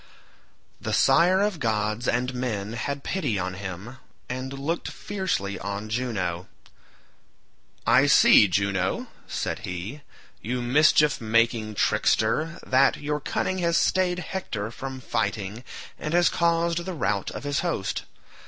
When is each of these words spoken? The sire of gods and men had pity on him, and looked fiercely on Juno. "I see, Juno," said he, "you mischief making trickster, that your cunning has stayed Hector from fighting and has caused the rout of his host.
The 0.81 0.93
sire 0.93 1.41
of 1.41 1.59
gods 1.59 2.07
and 2.07 2.33
men 2.33 2.73
had 2.73 3.03
pity 3.03 3.37
on 3.37 3.53
him, 3.53 3.97
and 4.27 4.51
looked 4.51 4.87
fiercely 4.89 5.59
on 5.59 5.89
Juno. 5.89 6.47
"I 7.85 8.07
see, 8.07 8.47
Juno," 8.47 9.09
said 9.27 9.59
he, 9.59 10.01
"you 10.41 10.59
mischief 10.59 11.21
making 11.21 11.75
trickster, 11.75 12.59
that 12.65 12.97
your 12.97 13.19
cunning 13.19 13.59
has 13.59 13.77
stayed 13.77 14.17
Hector 14.17 14.71
from 14.71 15.01
fighting 15.01 15.63
and 15.99 16.15
has 16.15 16.29
caused 16.29 16.79
the 16.83 16.93
rout 16.95 17.29
of 17.29 17.43
his 17.43 17.59
host. 17.59 18.05